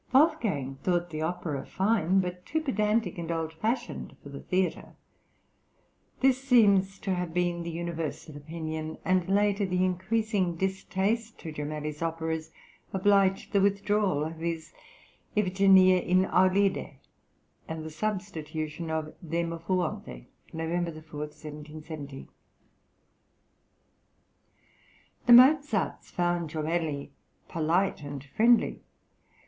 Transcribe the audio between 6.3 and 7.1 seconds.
seems